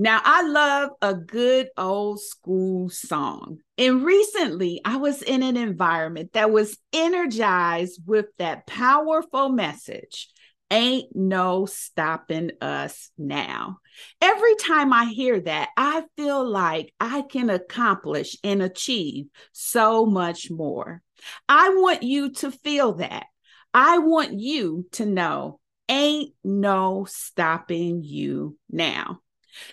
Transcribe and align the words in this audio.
Now, 0.00 0.20
I 0.24 0.42
love 0.42 0.90
a 1.02 1.12
good 1.12 1.68
old 1.76 2.20
school 2.20 2.88
song. 2.88 3.58
And 3.76 4.04
recently, 4.04 4.80
I 4.84 4.96
was 4.96 5.22
in 5.22 5.42
an 5.42 5.56
environment 5.56 6.32
that 6.32 6.50
was 6.50 6.78
energized 6.92 8.00
with 8.06 8.26
that 8.38 8.66
powerful 8.66 9.48
message 9.48 10.28
Ain't 10.70 11.16
no 11.16 11.64
stopping 11.64 12.50
us 12.60 13.10
now. 13.16 13.78
Every 14.20 14.54
time 14.56 14.92
I 14.92 15.06
hear 15.06 15.40
that, 15.40 15.70
I 15.78 16.04
feel 16.16 16.46
like 16.46 16.92
I 17.00 17.22
can 17.22 17.48
accomplish 17.48 18.36
and 18.44 18.62
achieve 18.62 19.28
so 19.52 20.04
much 20.04 20.50
more. 20.50 21.00
I 21.48 21.70
want 21.70 22.02
you 22.02 22.32
to 22.32 22.50
feel 22.50 22.94
that. 22.94 23.26
I 23.72 23.98
want 23.98 24.38
you 24.38 24.86
to 24.92 25.06
know 25.06 25.58
ain't 25.88 26.34
no 26.44 27.06
stopping 27.08 28.02
you 28.04 28.58
now. 28.70 29.20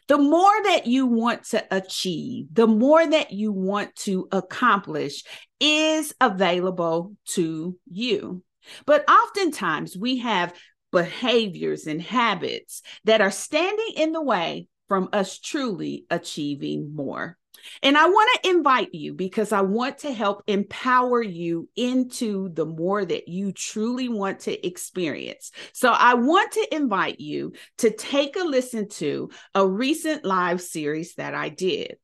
The 0.08 0.18
more 0.18 0.64
that 0.64 0.88
you 0.88 1.06
want 1.06 1.46
to 1.46 1.66
achieve, 1.72 2.48
the 2.52 2.68
more 2.68 3.06
that 3.06 3.32
you 3.32 3.52
want 3.52 3.96
to 3.98 4.28
accomplish 4.32 5.24
is 5.60 6.14
available 6.20 7.16
to 7.30 7.78
you. 7.90 8.44
But 8.86 9.10
oftentimes 9.10 9.98
we 9.98 10.20
have 10.20 10.54
behaviors 10.92 11.88
and 11.88 12.02
habits 12.02 12.82
that 13.04 13.22
are 13.22 13.32
standing 13.32 13.94
in 13.96 14.12
the 14.12 14.22
way 14.22 14.68
from 14.88 15.10
us 15.14 15.40
truly 15.40 16.06
achieving 16.10 16.96
more. 16.96 17.38
And 17.82 17.98
I 17.98 18.08
want 18.08 18.30
to 18.44 18.50
invite 18.50 18.94
you 18.94 19.14
because 19.14 19.52
I 19.52 19.62
want 19.62 20.00
to 20.00 20.14
help 20.14 20.44
empower 20.48 21.22
you 21.22 21.70
into 21.76 22.50
the 22.50 22.66
more 22.66 23.04
that 23.04 23.28
you 23.28 23.52
truly 23.52 24.10
want 24.10 24.42
to 24.42 24.66
experience. 24.66 25.52
So 25.74 25.92
I 25.92 26.16
want 26.16 26.52
to 26.54 26.76
invite 26.76 27.20
you 27.20 27.54
to 27.80 27.92
take 27.92 28.36
a 28.36 28.44
listen 28.44 28.88
to 28.90 29.30
a 29.54 29.68
recent 29.68 30.26
live 30.26 30.62
series 30.62 31.16
that 31.16 31.34
I 31.34 31.50
did. 31.50 31.98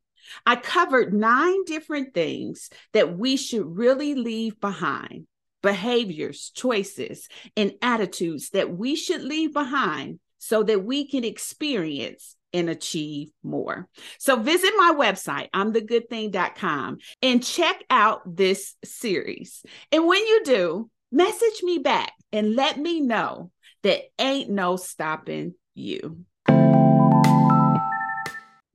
I 0.46 0.56
covered 0.56 1.14
nine 1.14 1.64
different 1.66 2.14
things 2.14 2.70
that 2.94 3.18
we 3.18 3.38
should 3.38 3.66
really 3.66 4.16
leave 4.16 4.60
behind 4.60 5.28
behaviors, 5.62 6.52
choices, 6.56 7.28
and 7.56 7.74
attitudes 7.82 8.50
that 8.50 8.76
we 8.76 8.96
should 8.96 9.22
leave 9.22 9.54
behind 9.54 10.20
so 10.40 10.64
that 10.64 10.84
we 10.84 11.08
can 11.08 11.24
experience 11.24 12.36
and 12.54 12.70
achieve 12.70 13.30
more. 13.44 13.88
So 14.20 14.38
visit 14.38 14.74
my 14.78 14.94
website, 14.98 15.50
imthegoodthing.com, 15.52 16.98
and 17.22 17.44
check 17.44 17.84
out 17.90 18.22
this 18.26 18.76
series. 18.84 19.64
And 19.92 20.08
when 20.08 20.26
you 20.26 20.44
do, 20.44 20.90
message 21.12 21.64
me 21.64 21.80
back 21.80 22.14
and 22.32 22.56
let 22.56 22.78
me 22.78 23.02
know 23.02 23.52
that 23.84 24.02
ain't 24.20 24.50
no 24.50 24.76
stopping 24.76 25.56
you. 25.74 26.26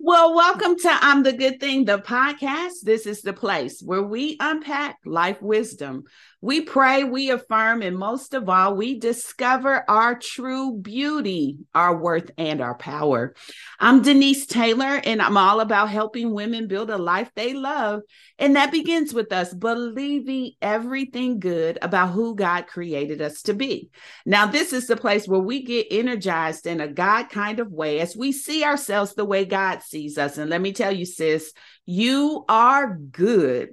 Well, 0.07 0.37
welcome 0.37 0.79
to 0.79 0.89
I'm 0.89 1.25
the 1.25 1.33
Good 1.33 1.59
Thing, 1.59 1.85
the 1.85 1.99
podcast. 1.99 2.83
This 2.85 3.07
is 3.07 3.23
the 3.23 3.33
place 3.33 3.83
where 3.85 4.05
we 4.05 4.37
unpack 4.39 5.01
life 5.05 5.43
wisdom. 5.43 6.05
We 6.41 6.61
pray, 6.61 7.03
we 7.03 7.31
affirm, 7.31 7.83
and 7.83 7.99
most 7.99 8.33
of 8.33 8.49
all, 8.49 8.77
we 8.77 9.01
discover 9.01 9.85
our 9.91 10.17
true 10.17 10.79
beauty, 10.79 11.57
our 11.75 11.97
worth, 11.97 12.31
and 12.39 12.61
our 12.61 12.77
power. 12.77 13.35
I'm 13.81 14.01
Denise 14.03 14.47
Taylor, 14.47 15.01
and 15.03 15.21
I'm 15.21 15.37
all 15.37 15.59
about 15.59 15.89
helping 15.89 16.33
women 16.33 16.69
build 16.69 16.91
a 16.91 16.99
life 16.99 17.33
they 17.35 17.53
love. 17.53 18.03
And 18.39 18.55
that 18.55 18.71
begins 18.71 19.13
with 19.13 19.33
us 19.33 19.53
believing 19.53 20.53
everything 20.63 21.41
good 21.41 21.79
about 21.83 22.13
who 22.13 22.37
God 22.37 22.69
created 22.69 23.21
us 23.21 23.43
to 23.43 23.55
be. 23.55 23.91
Now, 24.25 24.47
this 24.47 24.73
is 24.73 24.87
the 24.87 24.97
place 24.97 25.27
where 25.27 25.41
we 25.41 25.65
get 25.65 25.89
energized 25.91 26.69
in 26.69 26.81
a 26.81 26.87
God 26.87 27.25
kind 27.25 27.59
of 27.59 27.73
way 27.73 27.99
as 27.99 28.17
we 28.17 28.31
see 28.31 28.63
ourselves 28.63 29.15
the 29.15 29.25
way 29.25 29.47
God 29.47 29.83
sees 29.83 29.96
us. 30.19 30.39
And 30.39 30.51
let 30.51 30.61
me 30.61 30.73
tell 30.73 30.93
you, 30.93 31.05
sis, 31.05 31.53
you 31.85 32.45
are 32.49 32.97
good. 32.97 33.71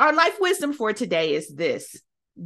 Our 0.00 0.12
life 0.12 0.36
wisdom 0.40 0.72
for 0.72 0.92
today 0.92 1.34
is 1.34 1.48
this 1.54 2.00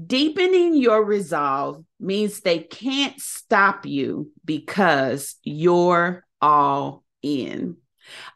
deepening 0.06 0.74
your 0.74 1.04
resolve 1.04 1.84
means 2.00 2.40
they 2.40 2.58
can't 2.58 3.20
stop 3.20 3.86
you 3.86 4.30
because 4.44 5.36
you're 5.42 6.24
all 6.40 7.04
in. 7.22 7.76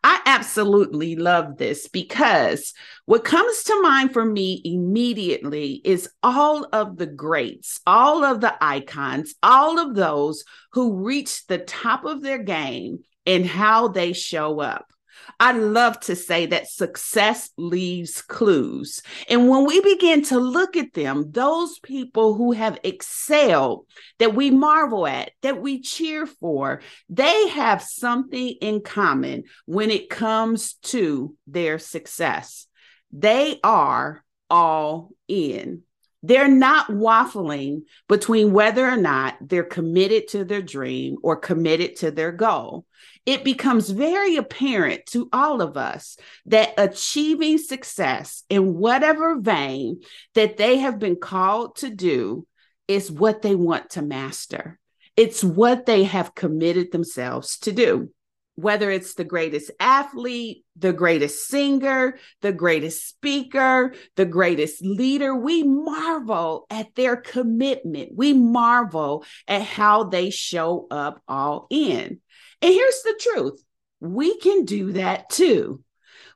I 0.03 0.21
absolutely 0.27 1.17
love 1.17 1.57
this 1.57 1.89
because 1.89 2.73
what 3.07 3.25
comes 3.25 3.65
to 3.65 3.83
mind 3.83 4.13
for 4.13 4.25
me 4.25 4.61
immediately 4.65 5.81
is 5.85 6.09
all 6.23 6.67
of 6.73 6.97
the 6.97 7.07
greats, 7.07 7.81
all 7.87 8.25
of 8.25 8.41
the 8.41 8.55
icons, 8.63 9.35
all 9.43 9.79
of 9.79 9.95
those 9.95 10.45
who 10.73 11.05
reached 11.05 11.49
the 11.49 11.59
top 11.59 12.05
of 12.05 12.23
their 12.23 12.39
game 12.39 13.01
and 13.27 13.47
how 13.47 13.89
they 13.89 14.13
show 14.13 14.61
up. 14.61 14.87
I 15.39 15.53
love 15.53 16.01
to 16.01 16.17
say 16.17 16.47
that 16.47 16.69
success 16.69 17.51
leaves 17.57 18.23
clues. 18.23 19.03
And 19.29 19.49
when 19.49 19.65
we 19.65 19.81
begin 19.81 20.23
to 20.25 20.39
look 20.39 20.77
at 20.77 20.93
them, 20.93 21.31
those 21.31 21.79
people 21.79 22.35
who 22.35 22.53
have 22.53 22.79
excelled, 22.83 23.87
that 24.19 24.35
we 24.35 24.51
marvel 24.51 25.07
at, 25.07 25.33
that 25.43 25.61
we 25.61 25.81
cheer 25.81 26.27
for, 26.27 26.81
they 27.09 27.49
have 27.49 27.83
something 27.83 28.49
in 28.61 28.83
common 28.83 29.45
when 29.67 29.91
it 29.91 30.11
comes 30.11 30.75
to 30.83 31.37
their 31.47 31.79
success. 31.79 32.67
They 33.13 33.61
are 33.63 34.25
all 34.49 35.11
in. 35.29 35.83
They're 36.23 36.49
not 36.49 36.89
waffling 36.89 37.83
between 38.09 38.53
whether 38.53 38.87
or 38.87 38.97
not 38.97 39.37
they're 39.41 39.65
committed 39.65 40.29
to 40.29 40.45
their 40.45 40.61
dream 40.61 41.17
or 41.23 41.37
committed 41.37 41.97
to 41.97 42.11
their 42.11 42.33
goal. 42.33 42.85
It 43.25 43.45
becomes 43.45 43.89
very 43.91 44.37
apparent 44.37 45.07
to 45.07 45.29
all 45.33 45.63
of 45.63 45.77
us 45.77 46.19
that 46.47 46.75
achieving 46.77 47.59
success 47.59 48.45
in 48.51 48.75
whatever 48.75 49.41
vein 49.41 50.03
that 50.35 50.57
they 50.57 50.79
have 50.79 50.99
been 50.99 51.17
called 51.17 51.77
to 51.77 51.91
do 51.91 52.47
is 52.87 53.11
what 53.11 53.41
they 53.41 53.55
want 53.55 53.91
to 53.91 54.03
master. 54.03 54.79
It's 55.17 55.45
what 55.45 55.87
they 55.87 56.05
have 56.05 56.35
committed 56.35 56.93
themselves 56.93 57.59
to 57.61 57.73
do 57.73 58.11
whether 58.61 58.91
it's 58.91 59.15
the 59.15 59.25
greatest 59.25 59.71
athlete, 59.81 60.65
the 60.77 60.93
greatest 60.93 61.47
singer, 61.47 62.19
the 62.43 62.53
greatest 62.53 63.09
speaker, 63.09 63.95
the 64.17 64.27
greatest 64.27 64.83
leader, 64.83 65.35
we 65.35 65.63
marvel 65.63 66.67
at 66.71 66.95
their 66.95 67.17
commitment. 67.17 68.11
We 68.15 68.33
marvel 68.33 69.25
at 69.49 69.63
how 69.63 70.05
they 70.05 70.31
show 70.31 70.87
up 70.91 71.23
all 71.27 71.67
in. 71.71 72.21
And 72.63 72.75
here's 72.75 73.03
the 73.03 73.19
truth 73.21 73.65
we 74.01 74.39
can 74.39 74.65
do 74.65 74.93
that 74.93 75.31
too. 75.31 75.83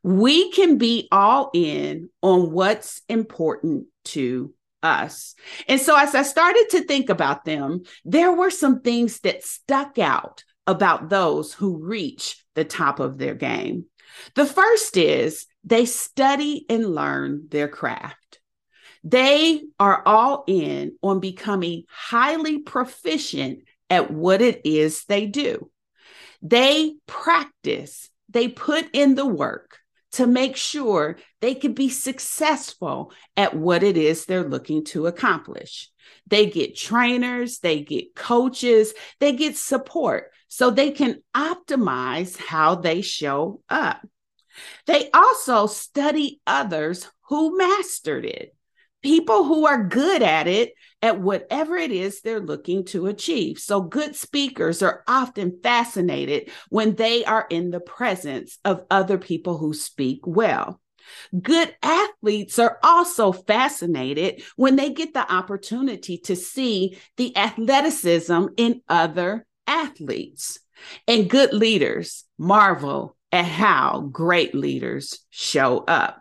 We 0.02 0.50
can 0.52 0.76
be 0.76 1.08
all 1.10 1.50
in 1.54 2.10
on 2.22 2.52
what's 2.52 3.00
important 3.08 3.86
to 4.04 4.52
us. 4.82 5.34
And 5.66 5.80
so, 5.80 5.96
as 5.96 6.14
I 6.14 6.22
started 6.22 6.66
to 6.72 6.84
think 6.84 7.08
about 7.08 7.44
them, 7.44 7.82
there 8.04 8.32
were 8.32 8.50
some 8.50 8.80
things 8.80 9.20
that 9.20 9.42
stuck 9.42 9.98
out 9.98 10.44
about 10.66 11.08
those 11.08 11.52
who 11.52 11.84
reach 11.84 12.44
the 12.54 12.64
top 12.64 13.00
of 13.00 13.18
their 13.18 13.34
game. 13.34 13.86
The 14.34 14.46
first 14.46 14.96
is 14.96 15.46
they 15.64 15.86
study 15.86 16.66
and 16.68 16.94
learn 16.94 17.48
their 17.50 17.68
craft. 17.68 18.40
They 19.02 19.62
are 19.78 20.02
all 20.06 20.44
in 20.46 20.96
on 21.02 21.20
becoming 21.20 21.84
highly 21.88 22.60
proficient 22.60 23.64
at 23.90 24.10
what 24.10 24.40
it 24.40 24.62
is 24.64 25.04
they 25.04 25.26
do. 25.26 25.70
They 26.40 26.94
practice, 27.06 28.08
they 28.28 28.48
put 28.48 28.88
in 28.92 29.14
the 29.14 29.26
work 29.26 29.78
to 30.12 30.26
make 30.26 30.56
sure 30.56 31.18
they 31.40 31.54
can 31.54 31.72
be 31.72 31.88
successful 31.88 33.12
at 33.36 33.54
what 33.54 33.82
it 33.82 33.96
is 33.96 34.24
they're 34.24 34.48
looking 34.48 34.84
to 34.84 35.06
accomplish. 35.06 35.90
They 36.26 36.46
get 36.46 36.76
trainers, 36.76 37.58
they 37.58 37.80
get 37.80 38.14
coaches, 38.14 38.94
they 39.20 39.32
get 39.32 39.56
support 39.56 40.30
so 40.54 40.70
they 40.70 40.92
can 40.92 41.20
optimize 41.34 42.36
how 42.36 42.76
they 42.76 43.02
show 43.02 43.60
up. 43.68 44.06
They 44.86 45.10
also 45.10 45.66
study 45.66 46.40
others 46.46 47.10
who 47.22 47.58
mastered 47.58 48.24
it, 48.24 48.54
people 49.02 49.42
who 49.42 49.66
are 49.66 49.82
good 49.82 50.22
at 50.22 50.46
it, 50.46 50.74
at 51.02 51.20
whatever 51.20 51.76
it 51.76 51.90
is 51.90 52.20
they're 52.20 52.38
looking 52.38 52.84
to 52.84 53.08
achieve. 53.08 53.58
So, 53.58 53.80
good 53.80 54.14
speakers 54.14 54.80
are 54.80 55.02
often 55.08 55.58
fascinated 55.60 56.52
when 56.68 56.94
they 56.94 57.24
are 57.24 57.48
in 57.50 57.72
the 57.72 57.80
presence 57.80 58.60
of 58.64 58.84
other 58.92 59.18
people 59.18 59.58
who 59.58 59.74
speak 59.74 60.20
well. 60.24 60.80
Good 61.42 61.74
athletes 61.82 62.60
are 62.60 62.78
also 62.84 63.32
fascinated 63.32 64.44
when 64.54 64.76
they 64.76 64.90
get 64.90 65.14
the 65.14 65.34
opportunity 65.34 66.16
to 66.18 66.36
see 66.36 66.96
the 67.16 67.36
athleticism 67.36 68.46
in 68.56 68.82
other 68.88 69.44
athletes. 69.66 70.58
And 71.06 71.30
good 71.30 71.52
leaders 71.52 72.24
marvel 72.38 73.16
at 73.32 73.44
how 73.44 74.08
great 74.12 74.54
leaders 74.54 75.20
show 75.30 75.78
up. 75.78 76.20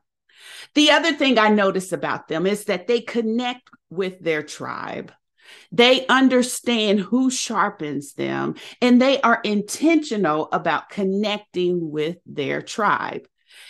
The 0.75 0.92
other 0.92 1.13
thing 1.13 1.38
I 1.38 1.50
notice 1.50 1.92
about 1.92 2.28
them 2.28 2.48
is 2.48 2.66
that 2.66 2.88
they 2.88 3.01
connect 3.01 3.69
with 3.90 4.19
their 4.19 4.42
tribe. 4.42 5.12
They 5.72 6.07
understand 6.07 7.00
who 7.00 7.30
sharpens 7.30 8.13
them 8.13 8.56
and 8.81 9.01
they 9.01 9.22
are 9.22 9.40
intentional 9.44 10.50
about 10.51 10.90
connecting 10.90 11.92
with 11.92 12.18
their 12.25 12.62
tribe. 12.62 13.28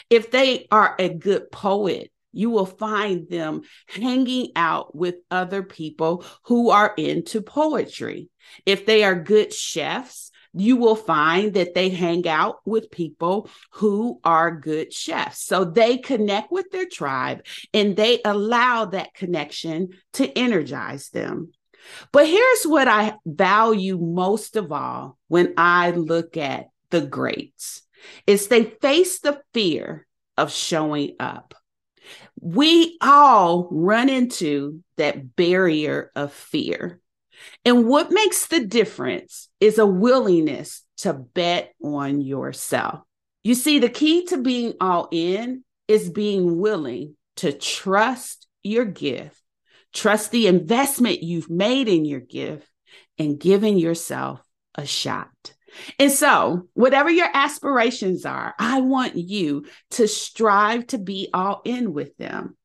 If 0.09 0.31
they 0.31 0.67
are 0.71 0.95
a 0.97 1.09
good 1.09 1.51
poet, 1.51 2.11
you 2.33 2.49
will 2.49 2.65
find 2.65 3.29
them 3.29 3.61
hanging 3.87 4.51
out 4.55 4.95
with 4.95 5.15
other 5.31 5.63
people 5.63 6.25
who 6.43 6.71
are 6.71 6.93
into 6.97 7.41
poetry. 7.41 8.29
If 8.65 8.85
they 8.85 9.03
are 9.03 9.15
good 9.15 9.53
chefs, 9.53 10.31
you 10.53 10.77
will 10.77 10.95
find 10.95 11.53
that 11.55 11.73
they 11.73 11.89
hang 11.89 12.27
out 12.27 12.57
with 12.65 12.91
people 12.91 13.49
who 13.71 14.19
are 14.23 14.51
good 14.51 14.93
chefs. 14.93 15.43
So 15.43 15.65
they 15.65 15.97
connect 15.97 16.51
with 16.51 16.69
their 16.71 16.85
tribe 16.85 17.45
and 17.73 17.95
they 17.95 18.21
allow 18.23 18.85
that 18.85 19.13
connection 19.13 19.89
to 20.13 20.37
energize 20.37 21.09
them. 21.09 21.51
But 22.11 22.27
here's 22.27 22.63
what 22.63 22.87
I 22.87 23.15
value 23.25 23.97
most 23.97 24.55
of 24.55 24.71
all 24.71 25.17
when 25.27 25.53
I 25.57 25.91
look 25.91 26.37
at 26.37 26.67
the 26.91 27.01
greats 27.01 27.81
is 28.27 28.47
they 28.47 28.63
face 28.63 29.19
the 29.19 29.41
fear 29.53 30.05
of 30.37 30.51
showing 30.51 31.15
up. 31.19 31.55
We 32.39 32.97
all 33.01 33.67
run 33.71 34.09
into 34.09 34.83
that 34.97 35.35
barrier 35.35 36.11
of 36.15 36.33
fear. 36.33 36.99
And 37.65 37.87
what 37.87 38.11
makes 38.11 38.47
the 38.47 38.65
difference 38.65 39.49
is 39.59 39.77
a 39.77 39.85
willingness 39.85 40.83
to 40.97 41.13
bet 41.13 41.73
on 41.83 42.21
yourself. 42.21 43.01
You 43.43 43.55
see, 43.55 43.79
the 43.79 43.89
key 43.89 44.25
to 44.27 44.37
being 44.37 44.73
all 44.79 45.09
in 45.11 45.63
is 45.87 46.09
being 46.09 46.59
willing 46.59 47.15
to 47.37 47.51
trust 47.51 48.47
your 48.61 48.85
gift, 48.85 49.39
trust 49.91 50.31
the 50.31 50.47
investment 50.47 51.23
you've 51.23 51.49
made 51.49 51.89
in 51.89 52.05
your 52.05 52.21
gift, 52.21 52.67
and 53.17 53.39
giving 53.39 53.77
yourself 53.77 54.41
a 54.75 54.85
shot. 54.85 55.53
And 55.99 56.11
so, 56.11 56.67
whatever 56.73 57.09
your 57.09 57.29
aspirations 57.33 58.25
are, 58.25 58.53
I 58.59 58.81
want 58.81 59.15
you 59.15 59.65
to 59.91 60.07
strive 60.07 60.87
to 60.87 60.97
be 60.97 61.29
all 61.33 61.61
in 61.65 61.93
with 61.93 62.15
them. 62.17 62.57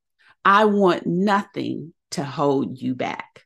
I 0.45 0.65
want 0.65 1.05
nothing 1.05 1.93
to 2.11 2.23
hold 2.23 2.81
you 2.81 2.95
back. 2.95 3.45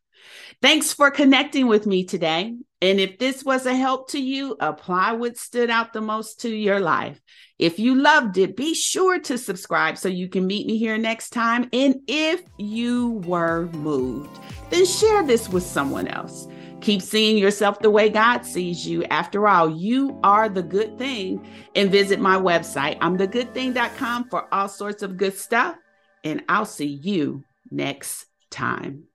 Thanks 0.61 0.93
for 0.93 1.11
connecting 1.11 1.67
with 1.67 1.85
me 1.85 2.05
today. 2.05 2.55
And 2.81 2.99
if 2.99 3.17
this 3.17 3.43
was 3.43 3.65
a 3.65 3.75
help 3.75 4.09
to 4.11 4.19
you, 4.21 4.57
apply 4.59 5.13
what 5.13 5.37
stood 5.37 5.69
out 5.69 5.93
the 5.93 6.01
most 6.01 6.41
to 6.41 6.49
your 6.49 6.79
life. 6.79 7.19
If 7.59 7.79
you 7.79 7.95
loved 7.95 8.37
it, 8.37 8.57
be 8.57 8.73
sure 8.73 9.19
to 9.19 9.37
subscribe 9.37 9.97
so 9.97 10.09
you 10.09 10.27
can 10.27 10.45
meet 10.47 10.67
me 10.67 10.77
here 10.77 10.97
next 10.97 11.29
time. 11.29 11.69
And 11.71 12.01
if 12.07 12.41
you 12.57 13.21
were 13.25 13.67
moved, 13.67 14.37
then 14.69 14.85
share 14.85 15.23
this 15.23 15.47
with 15.47 15.63
someone 15.63 16.07
else. 16.07 16.47
Keep 16.83 17.01
seeing 17.01 17.37
yourself 17.37 17.79
the 17.79 17.89
way 17.89 18.09
God 18.09 18.45
sees 18.45 18.85
you. 18.85 19.05
After 19.05 19.47
all, 19.47 19.69
you 19.69 20.19
are 20.21 20.49
the 20.49 20.61
good 20.61 20.97
thing. 20.97 21.47
And 21.75 21.89
visit 21.89 22.19
my 22.19 22.35
website, 22.35 22.99
imthegoodthing.com, 22.99 24.25
for 24.25 24.53
all 24.53 24.67
sorts 24.67 25.01
of 25.01 25.15
good 25.15 25.37
stuff. 25.37 25.77
And 26.25 26.43
I'll 26.49 26.65
see 26.65 26.87
you 26.87 27.45
next 27.71 28.25
time. 28.49 29.05